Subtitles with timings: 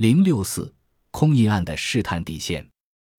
[0.00, 0.74] 零六四
[1.10, 2.66] 空印案的试探底线，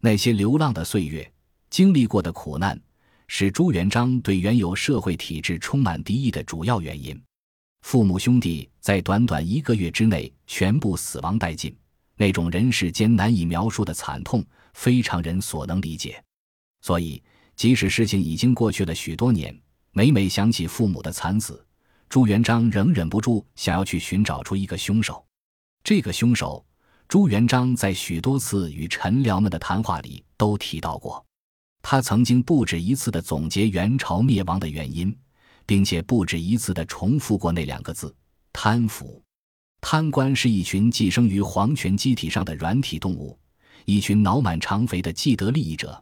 [0.00, 1.30] 那些流浪的岁月，
[1.68, 2.80] 经历过的苦难，
[3.28, 7.22] 是朱元璋对原有社会体制充满敌意的主要原因。
[7.82, 11.76] 父母兄弟在短短一个月之内全部死亡殆尽，
[12.16, 14.42] 那种人世间难以描述的惨痛，
[14.72, 16.24] 非常人所能理解。
[16.80, 17.22] 所以，
[17.54, 19.54] 即使事情已经过去了许多年，
[19.90, 21.62] 每每想起父母的惨死，
[22.08, 25.22] 朱元璋仍忍不住想要去寻找出一个凶手。
[25.84, 26.64] 这个凶手，
[27.08, 31.24] 朱元璋在许多次与臣僚们的谈话里都提到过。
[31.82, 35.14] 他曾经不止一次的总结元朝灭亡的原因，
[35.66, 38.14] 并且不止一次的重复过那两个字：
[38.52, 39.20] 贪腐。
[39.80, 43.36] 贪官是一群寄生于皇权机体上的软体动物，
[43.84, 46.00] 一群脑满肠肥的既得利益者。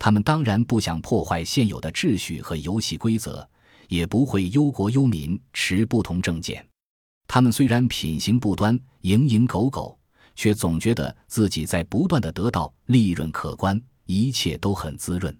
[0.00, 3.48] 他们当然不想破坏现有的秩序和游戏规则，
[3.86, 6.66] 也不会忧国忧民，持不同政见。
[7.28, 9.98] 他们虽然品行不端、蝇营狗苟，
[10.34, 15.36] 却总觉得自己在不断的得到利润可观，一切都很滋润。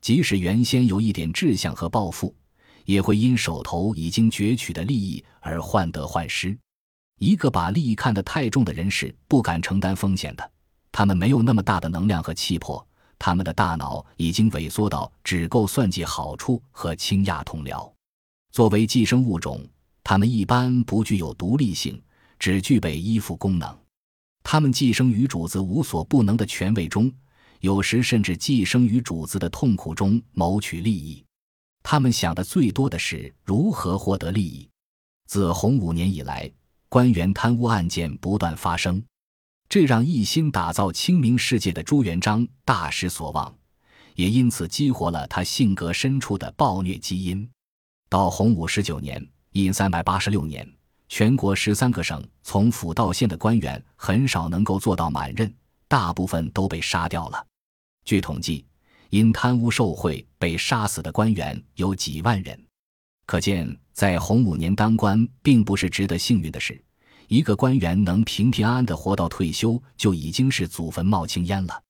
[0.00, 2.34] 即使原先有一点志向和抱负，
[2.84, 6.56] 也会因手头已经攫取的利益而患得患失。
[7.20, 10.50] 一个把利益看得太重的人是不敢承担风险的。
[10.90, 12.86] 他们没有那么大的能量和气魄，
[13.18, 17.90] 他们的大脑已经萎缩到只够算计好处和倾轧同僚。
[18.50, 19.60] 作为寄生物种。
[20.06, 21.98] 它们一般不具有独立性，
[22.44, 23.74] 只具备依附功能。
[24.42, 27.10] 它们寄生于主子无所不能的权位中，
[27.60, 31.24] 有时甚至寄生于主子的痛苦中谋取利益。
[31.82, 34.68] 他们想的最多的是如何获得利益。
[35.26, 36.52] 自洪武年以来，
[36.90, 39.02] 官员贪污案件不断发生，
[39.66, 43.56] 这让一心打造清明世界的朱元璋大失所望，
[44.16, 47.48] 也因此激活了他性格深处的暴虐基因。
[48.10, 49.26] 到洪武十九年。
[49.54, 50.68] 因三百八十六年，
[51.16, 55.54] 全国十三个省从府到县的官员很少能够做到满任，
[55.86, 57.46] 大部分都被杀掉了。
[58.04, 58.66] 据统计，
[59.10, 62.60] 因贪污受贿被杀死的官员有几万人。
[63.26, 66.84] 可见，在洪武年当官并不是值得幸运的事。
[67.28, 71.80] 一个官员能平平安安的活到退休，就已经是祖坟冒青烟了。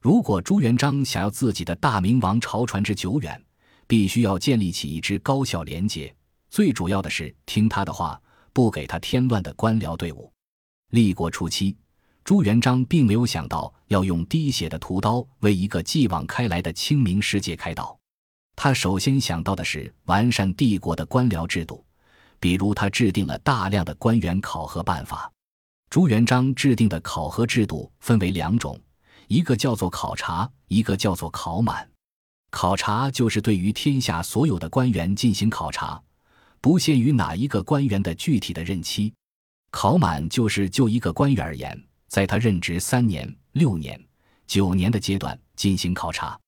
[0.00, 3.40] 如果朱元璋想要自己的大明王朝传之久远，
[3.86, 6.12] 必须要建立起一支高效廉洁。
[6.50, 8.20] 最主要的是听他的话，
[8.54, 10.32] 不给他添乱的官僚队伍。
[10.90, 11.76] 立国初期，
[12.24, 17.98] 朱元璋并没有想到要用滴血的屠刀为一个继往开来的清明世界开导。
[18.56, 21.84] 他首先想到的是完善帝国的官僚制度，
[22.38, 25.30] 比如他制定了大量的官员考核办法。
[25.90, 28.80] 朱元璋制定的考核制度分为两种，
[29.26, 31.90] 一个叫做考察，一个叫做考满。
[32.50, 36.00] 考察就是对于天下所有的官员进行考察。
[36.64, 39.12] 不限于哪一个官员的具体的任期，
[39.70, 44.02] 考满就是就一个官员而言，在他任职三年、六年、
[44.46, 46.40] 九年的阶段进行考察。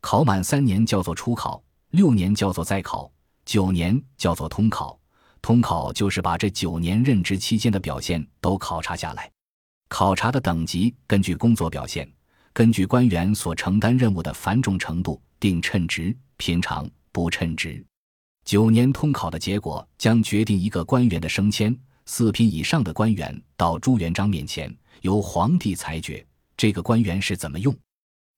[0.00, 3.12] 考满三年叫做初考，六年叫做再考，
[3.44, 4.98] 九年叫做通考。
[5.42, 9.30] 通考就是把这九年任职期间的表现都考察下来。
[9.90, 12.10] 考察的等级根据工作表现，
[12.54, 17.84] 根据官员所承担任务的繁重程度定称职、平常、不称职。
[18.48, 21.78] 九年通考的结果将决定一个官员的升迁。
[22.06, 26.26] 四品以上的官员到朱元璋面前，由皇帝裁决
[26.56, 27.70] 这个官员是怎么用；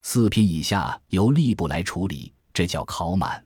[0.03, 3.41] 四品以下由吏部来处理，这叫考满。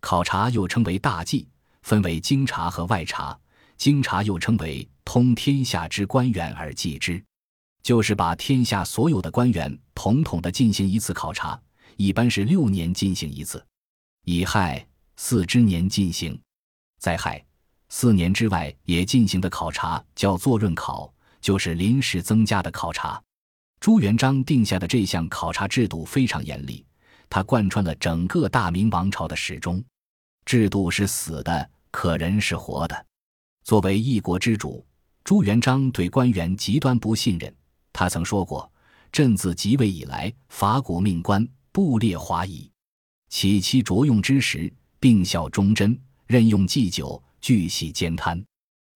[0.00, 1.48] 考察又称为大计，
[1.82, 3.36] 分为京察和外察。
[3.76, 7.20] 京察又称为通天下之官员而计之，
[7.82, 11.60] 就是把天下所有的官员统统的进行一次考察，
[11.96, 13.60] 一般是六年进行一次。
[14.26, 14.86] 乙亥。
[15.16, 16.38] 四之年进行，
[16.98, 17.42] 灾害
[17.88, 23.20] 四年之外也进行的考察叫做闰考，就是临时增加的考察。
[23.80, 26.84] 朱元璋定下的这项考察制度非常严厉，
[27.30, 29.82] 它贯穿了整个大明王朝的始终。
[30.44, 33.06] 制度是死的，可人是活的。
[33.64, 34.86] 作为一国之主，
[35.24, 37.52] 朱元璋对官员极端不信任。
[37.92, 38.70] 他曾说过
[39.10, 42.70] ：“朕自即位以来，法古命官，布列华夷，
[43.28, 44.72] 起其着用之时。”
[45.06, 48.44] 并效忠贞，任用祭酒，俱系奸贪。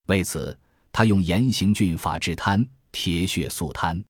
[0.09, 0.59] 为此，
[0.91, 4.05] 他用严刑峻法治贪，铁血肃贪。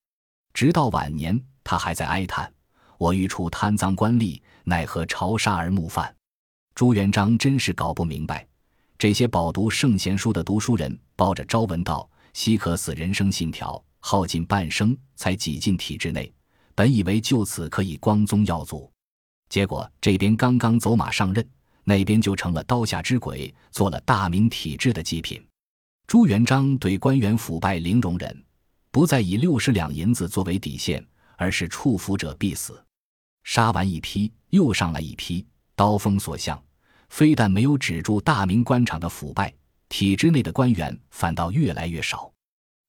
[0.54, 2.50] 直到晚年，他还在哀叹
[2.96, 6.16] ：“我欲除贪赃官吏，奈何朝杀而暮犯。”
[6.74, 8.48] 朱元璋真是搞不明白，
[8.96, 16.32] 这些饱读圣贤书的读书人，抱着朝闻道，夕可死人生信条，耗尽半生才挤进体制内，
[16.74, 18.90] 本以为就此可以光宗耀祖，
[19.50, 21.46] 结果这边刚刚走马上任。
[21.84, 25.44] 那边就成了刀下之鬼，做了大明体制的祭品。
[26.06, 28.44] 朱元璋对官员腐败零容忍，
[28.90, 31.04] 不再以六十两银子作为底线，
[31.36, 32.82] 而是触伏者必死。
[33.44, 36.62] 杀完一批，又上来一批，刀锋所向，
[37.08, 39.52] 非但没有止住大明官场的腐败，
[39.88, 42.30] 体制内的官员反倒越来越少。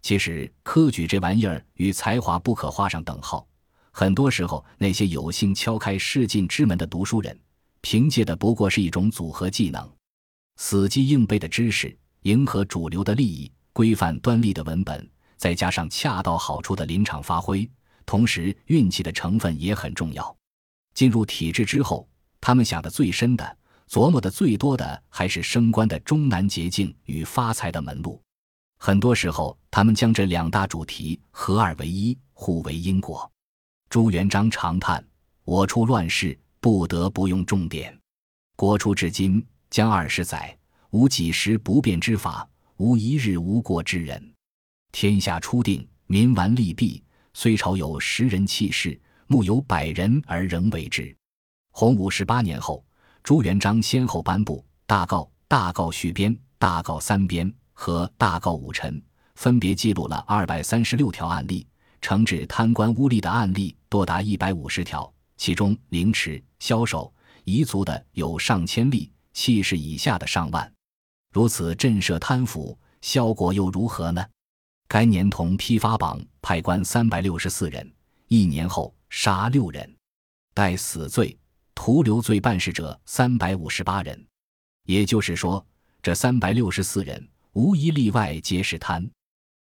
[0.01, 3.47] 其实，科举这玩意儿与才华不可画上等号。
[3.91, 7.39] 很多时候，那些有幸敲开仕进之门的读书人，
[7.81, 9.89] 凭借的不过是一种组合技能、
[10.57, 17.69] 死记硬背的知识、迎合主流的利益、规范端立的文本，再加上恰到好处的临场发挥，
[18.05, 20.35] 同时运气的成分也很重要。
[20.93, 22.07] 进入体制之后，
[22.39, 23.57] 他们想的最深的、
[23.89, 28.21] 琢磨的最多的，还是升官的终南捷径与发财的门路。
[28.77, 33.29] 很多时候，他们将这两大主题合二为一，互为因果。
[33.89, 35.05] 朱元璋长叹
[35.45, 37.93] ：“我出乱世，不得不用重典。
[38.55, 40.57] 国初至今将二十载，
[40.91, 42.47] 无几时不变之法，
[42.77, 44.33] 无一日无过之人。
[44.93, 47.03] 天下初定，民顽利弊，
[47.33, 48.97] 虽朝有十人弃士。”
[49.31, 51.15] 木有百人而仍为之。
[51.71, 52.83] 洪武十八年后，
[53.23, 58.93] 朱元璋先后颁布《大诰》《大诰续编》《大诰三编》和《大诰五臣》，
[59.35, 61.65] 分别记录了二百三十六条案例，
[62.01, 67.11] 惩治贪官污吏的案例多达一百五十条，其中凌迟、枭首、
[67.45, 70.71] 彝族的有上千例，气势以下的上万。
[71.33, 74.23] 如此震慑贪腐，效果又如何呢？
[74.87, 77.91] 该年同批发榜派官三百六十四人，
[78.27, 78.93] 一年后。
[79.13, 79.93] 杀六人，
[80.53, 81.37] 待死罪、
[81.75, 84.25] 徒留罪办事者三百五十八人。
[84.85, 85.67] 也就是说，
[86.01, 89.05] 这三百六十四人无一例外皆是贪。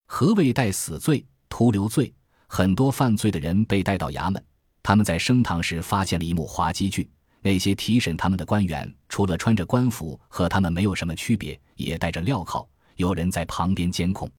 [0.05, 2.13] 何谓待死罪、徒留罪？
[2.45, 4.45] 很多犯罪的人被带到衙门，
[4.81, 7.09] 他们在升堂时发现了一幕滑稽剧：
[7.41, 14.29] 那些提审他们的官员，除了穿着官服和他们没有什么区别，也戴着镣铐，有人在旁边监控。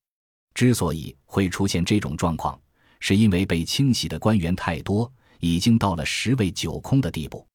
[0.54, 2.60] 之所以会出现这种状况，
[2.98, 7.46] 是因为被清洗的官员太多，已经到了十位九空的地步。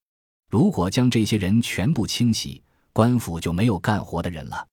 [0.49, 4.65] 如果将这些人全部清洗，官府就没有干活的人了。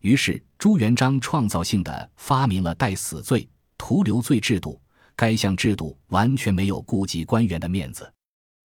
[0.00, 3.46] 于是朱元璋创造性的发明了代死罪、
[3.76, 4.80] 徒留罪制度。
[5.18, 8.08] 该项制度完全没有顾及官员的面子。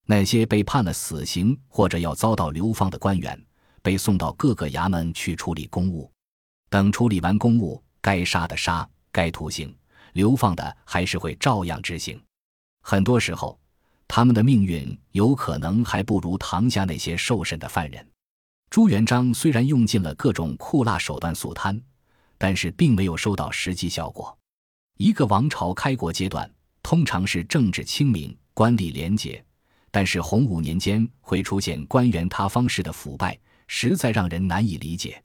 [0.05, 3.43] 那些被判了死刑或者要遭到流放的官员，
[3.81, 6.11] 被送到各个衙门去处理公务。
[6.69, 9.75] 等处理完公务，该杀的杀，该徒刑。
[10.11, 12.21] 流放的还是会照样执行，
[12.83, 13.59] 很多时候，
[14.07, 18.07] 他们的命运有可能还不如唐家那些受审的犯人。
[18.69, 21.81] 朱元璋虽然用尽了各种酷辣手段肃贪，
[22.37, 24.37] 但是并没有收到实际效果。
[24.97, 26.49] 一个王朝开国阶段
[26.81, 29.43] 通常是政治清明、官吏廉洁，
[29.89, 33.37] 但是洪武年间会出现官员塌方式的腐败，
[33.67, 35.21] 实在让人难以理解。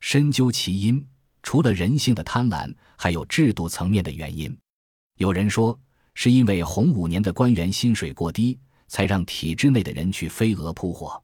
[0.00, 1.04] 深究其因。
[1.46, 4.56] 除了人性的贪婪，还有制度层面的原因。
[5.18, 5.78] 有人说，
[6.14, 8.58] 是因为洪武年的官员薪水过低，
[8.88, 11.22] 才让体制内的人去飞蛾扑火。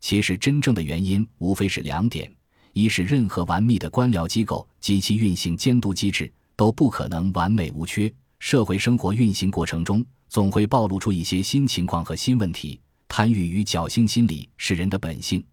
[0.00, 2.28] 其实，真正的原因无非是两点：
[2.72, 12.80] 一是任何完密的官僚机构及其运行监督机制都不可能完美无缺，社会生活运行过程中总会暴露出一些新情况和新问题。
[13.08, 15.44] 贪欲与侥幸心理是人的本性，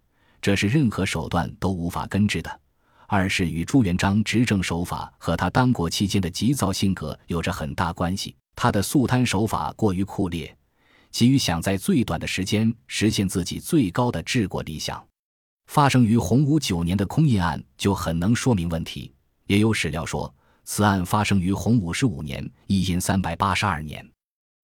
[0.42, 2.60] 这是任何手段都无法根治的。
[3.07, 8.36] 二是与朱元璋执政手法和他当国期间的急躁性格有着很大关系。
[8.56, 10.56] 他的肃贪手法过于酷烈，
[11.12, 15.04] 急于想在最短的时间实现自己最高的治国理想。
[15.68, 19.14] 发生于洪武九年的空印案就很能说明问题。
[19.47, 20.33] 也有史料说，
[20.71, 24.07] 此案发生于洪武十五年（一阴三百八十二年）。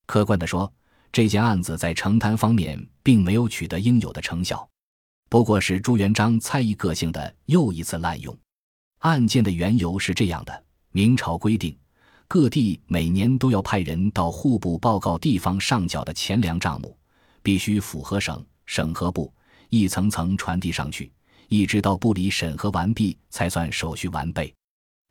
[0.05, 0.71] 客观地说，
[1.11, 4.69] 这件案子在惩贪方面并没有取得应有的成效。
[5.29, 8.37] 不过是朱元璋猜疑个性的又一次滥用。
[8.99, 11.75] 案件的缘由是这样的：明朝规定，
[12.27, 16.95] 各地每年都要派人到户部报告地方上缴的钱粮账目，
[17.41, 19.33] 必须符合省、省核部，
[19.69, 21.11] 一层层传递上去，
[21.47, 24.53] 一直到部里审核完毕，才算手续完备。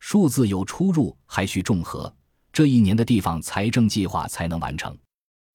[0.06, 2.14] 数字有出入，还需重合，
[2.52, 4.94] 这一年的地方财政计划才能完成。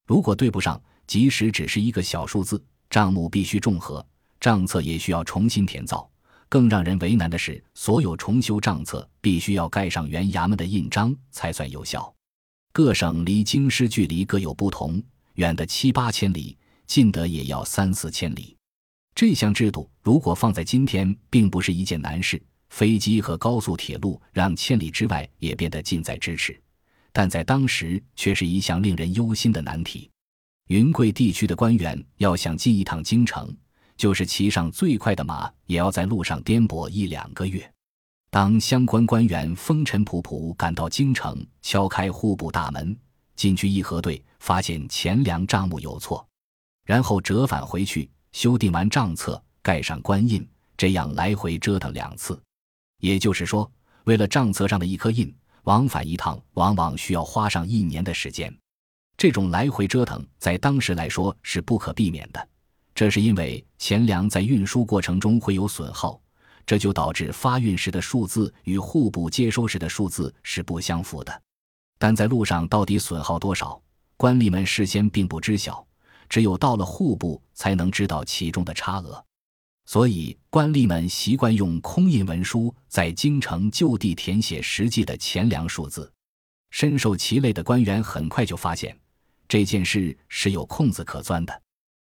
[0.08, 4.04] 如果对不上，即使只是一个小数字，账目必须重合。
[4.40, 6.10] 账册也需要重新填造，
[6.48, 12.12] 更让人为难的是，所有重修账册必须要盖上原衙门的印章才算有效。
[12.72, 15.00] 各省离京师距离各有不同，
[15.34, 18.56] 远的七八千里，近的也要三四千里。
[19.14, 22.42] 这项制度如果放在今天，并不是一件难事。
[22.70, 26.60] 飞机和高速铁路让千里之外也变得近在咫尺，
[27.12, 30.10] 但在当时却是一项令人忧心的难题。
[30.68, 33.54] 云贵地区的官员要想进一趟京城。
[33.96, 37.70] 就是骑上最快的马，也要在路上颠簸一两个月。
[38.30, 42.96] 当相关官员风尘仆仆赶到京城，敲开户部大门，
[43.36, 46.26] 进去一核对，发现钱粮账目有错，
[46.86, 50.48] 然后折返回去，修订完账册，盖上官印，
[50.78, 52.40] 这样来回折腾两次。
[53.00, 53.70] 也就是说，
[54.04, 58.54] 为了账册上的一颗印，往返一趟往往需要花上一年的时间。
[59.16, 62.48] 这种来回折腾，在当时来说是不可避免的。
[62.94, 66.20] 这是因为钱粮在运输过程中会有损耗。
[66.66, 71.42] 这就导致发运时的数字与户部接收时的数字是不相符的，
[71.98, 73.80] 但在路上到底损耗多少，
[74.16, 75.84] 官吏们事先并不知晓，
[76.28, 79.24] 只有到了户部才能知道其中的差额。
[79.90, 86.08] 所以，官吏们习惯用空印文书在京城就地填写实际的钱粮数字。
[86.70, 88.96] 深受其累的官员很快就发现，
[89.48, 91.62] 这件事是有空子可钻的，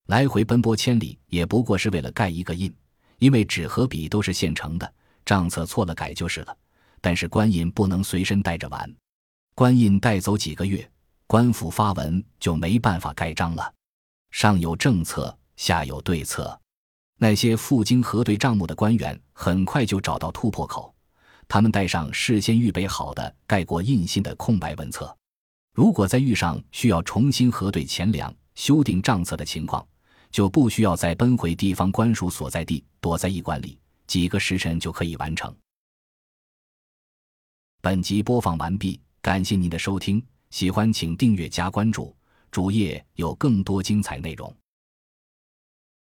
[0.07, 2.73] 来回奔波千里，也不过是为了盖一个印。
[3.19, 4.93] 因为纸和笔都是现成的，
[5.23, 6.57] 账册错了改就是了。
[6.99, 8.91] 但是官印不能随身带着玩，
[9.53, 10.89] 官印带走几个月，
[11.27, 13.71] 官府发文就没办法盖章了。
[14.31, 16.59] 上有政策，下有对策。
[17.19, 20.93] 那些赴京核对账目的官员很快就找到突破口，
[21.47, 25.15] 他们带上事先预备好的盖过印信的空白文册。
[25.73, 29.85] 如果再遇上需要重新核对钱粮、修订账册的情况，
[30.31, 35.55] 就不需要再奔回地方官署所在地，躲在驿馆里，几个时辰就可以完成。
[37.81, 42.15] 本集播放完毕，感谢您的收听，喜欢请订阅加关注，
[42.51, 44.55] 主页有更多精彩内容。